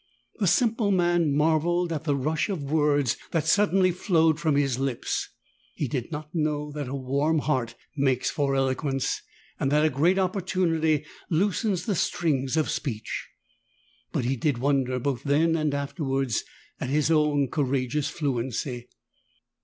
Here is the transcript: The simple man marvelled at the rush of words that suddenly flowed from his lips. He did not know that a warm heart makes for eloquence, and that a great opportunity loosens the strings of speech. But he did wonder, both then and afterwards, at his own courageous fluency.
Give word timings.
The 0.39 0.47
simple 0.47 0.89
man 0.89 1.31
marvelled 1.31 1.93
at 1.93 2.05
the 2.05 2.15
rush 2.15 2.49
of 2.49 2.63
words 2.71 3.17
that 3.29 3.45
suddenly 3.45 3.91
flowed 3.91 4.39
from 4.39 4.55
his 4.55 4.79
lips. 4.79 5.29
He 5.75 5.87
did 5.87 6.11
not 6.11 6.33
know 6.33 6.71
that 6.71 6.87
a 6.87 6.95
warm 6.95 7.37
heart 7.37 7.75
makes 7.95 8.31
for 8.31 8.55
eloquence, 8.55 9.21
and 9.59 9.71
that 9.71 9.85
a 9.85 9.91
great 9.91 10.17
opportunity 10.17 11.05
loosens 11.29 11.85
the 11.85 11.93
strings 11.93 12.57
of 12.57 12.67
speech. 12.71 13.29
But 14.11 14.25
he 14.25 14.35
did 14.35 14.57
wonder, 14.57 14.97
both 14.97 15.21
then 15.21 15.55
and 15.55 15.71
afterwards, 15.71 16.45
at 16.79 16.89
his 16.89 17.11
own 17.11 17.49
courageous 17.49 18.09
fluency. 18.09 18.89